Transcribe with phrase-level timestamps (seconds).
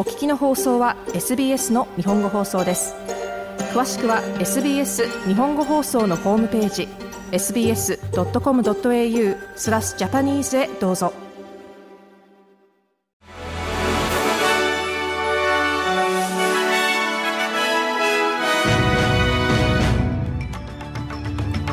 [0.00, 2.94] お聞きの放送は SBS の日本語放送です。
[3.74, 6.88] 詳しくは SBS 日本語放送のホームページ
[7.32, 7.98] sbs.com.au
[9.56, 11.12] スラスジャパニーズへどうぞ。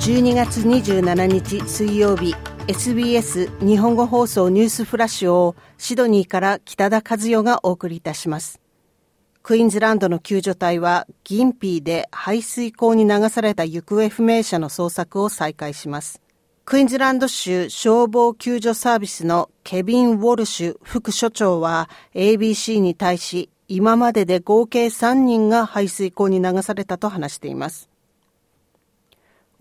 [0.00, 2.34] 12月27日水曜日。
[2.70, 8.60] SBS 日本語放送ニュースフラッシュをシドニーから北田和代がお送りいたします。
[9.42, 16.22] クイーンズランドの救助隊はギンピーで排水溝に流された行方不明者の捜索を再開します。
[16.64, 27.90] クイーンズランド州消防救助サービスのケビン・ウォルシュ副所長は ABC に対し今までで合計3人が排水溝に流されたと話しています。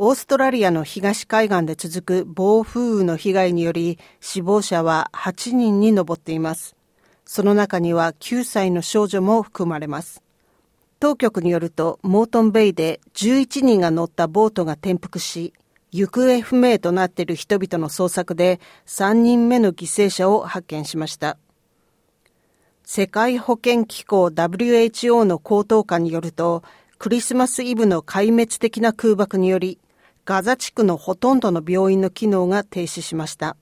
[0.01, 6.77] オーストラリアの東海岸で続く暴風雨の被害により死亡者は8人に上っています。
[7.25, 10.23] その中には9歳の少女も含まれます。
[11.01, 15.51] 当局によると、モートンベイで11人が乗ったボートが転覆し、
[15.91, 21.37] 行方不明となっている人々の捜索で3人目の犠牲者を発見しました。
[22.85, 26.63] 世界保健機構 WHO の高等官によると、
[26.99, 29.77] クリスマスイブの壊滅的な空爆により、
[30.29, 33.57] ガザ地区のほとんどの病院の機能が停止しました。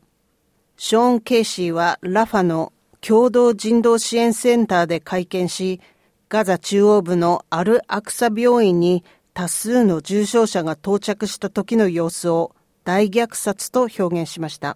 [0.75, 5.79] ショーン・ケイシーはラファの共同人道支援センターで会見し、
[6.27, 14.75] ガザ中央部のアル・アクサ病院に多数の重症者が到着した時の様子を大虐殺と表現しました。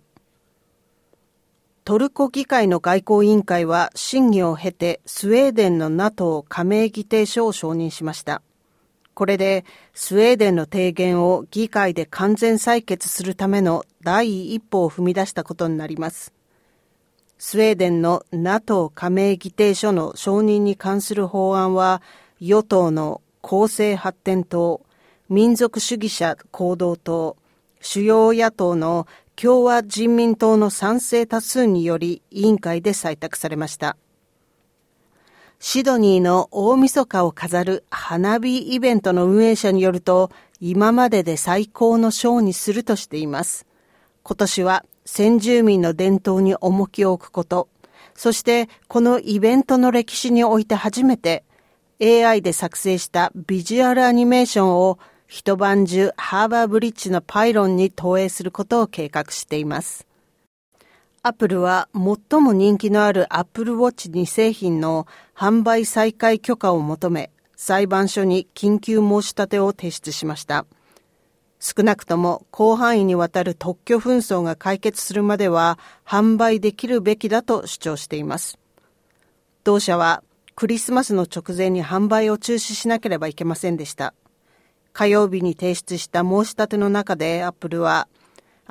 [1.84, 8.42] トルコ議会の外交委員会は審議を経てスウェーデンの NATO 加盟議定書を承認しました。
[9.14, 16.34] これでスウェーデンの提言を議会で完全採決するための第一歩を踏み出したことになります。
[17.38, 22.02] スウェーデンの NATO 加盟議定書の承認に関する法案は
[22.40, 24.82] 与党の公正発展党、
[25.28, 27.38] 民族主義者行動党、
[27.82, 33.98] 主要野党の共和人民党の賛成多数により委員会で採択されました。
[35.64, 43.68] シドニーの大晦日を飾る花火イベントの運営者によると、今までで最高のショーにするとしています。
[44.24, 47.70] 今年は先住民の伝統に重きを置くこと、
[48.16, 51.44] そしてこのイベントの歴史において初めて
[52.02, 54.98] AI で作成したビジュアルアニメーションを
[55.28, 60.08] 一晩中ハーバーブリッジのパイロンに投影することを計画しています。
[61.24, 65.06] アップルは最も人気のあるアップルウォッチ2製品の
[65.36, 70.66] 販売再開許可を求め、裁判所に緊急申し立てを提出しました。
[71.60, 75.78] 少なくとも広範囲にわたる特許紛争が解決するまでは
[76.08, 78.58] 販売できるべきだと主張しています。
[79.64, 80.24] 同社は
[80.56, 84.16] クリスマスの直前に販売を中止しなければいけませんでした。
[84.92, 88.08] 火曜日に提出した申し立ての中でアップルは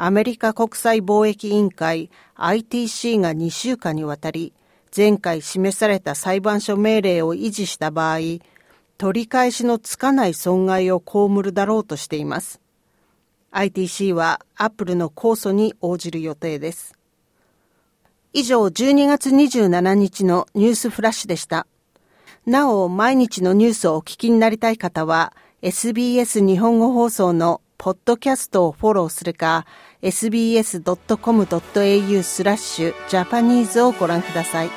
[0.02, 4.54] アメリカ国際貿易委員会 ITC が2週間にわたり、
[4.96, 8.18] 前回示された裁判所命令を維持した場合、
[8.96, 12.62] 取り返しのつかない損害を被るだろうとしています。
[13.52, 16.94] ITC はアップルの控訴に応じる予定です。
[18.32, 21.66] 以上、12月27日のニュースフラッシュでした。
[22.46, 29.64] なお、毎日のニュースをお聞きになりたい方は、SBS 日本語放送のポッドキャストをフォローするか、
[30.02, 30.82] sbs.com.au
[32.22, 34.70] スラッシュジャパニーズをご覧ください。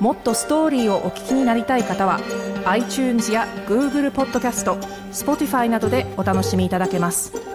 [0.00, 2.18] もっとストーリーをお聞きになりたい方は
[2.64, 4.74] iTunes や Google ポッドキャスト
[5.12, 7.49] Spotify などでお楽しみいただけます。